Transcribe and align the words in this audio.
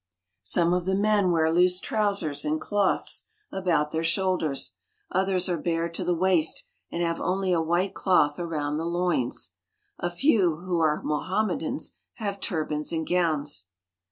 Some 0.41 0.73
of 0.73 0.85
the 0.85 0.95
men 0.95 1.29
wear 1.29 1.53
loose 1.53 1.79
trousers 1.79 2.43
and 2.43 2.59
cloths 2.59 3.27
about 3.51 3.91
their 3.91 4.03
shoulders; 4.03 4.73
others 5.11 5.47
are 5.47 5.59
bare 5.59 5.89
to 5.89 6.03
the 6.03 6.15
waist, 6.15 6.63
and 6.91 7.03
have 7.03 7.21
only 7.21 7.53
a 7.53 7.61
white 7.61 7.93
cloth 7.93 8.39
around 8.39 8.77
the 8.77 8.85
loins. 8.85 9.51
A 9.99 10.09
few 10.09 10.55
who 10.61 10.79
are 10.79 11.03
Mohammedans 11.03 11.93
have 12.13 12.39
turbans 12.39 12.91
and 12.91 13.07
gowns. 13.07 13.65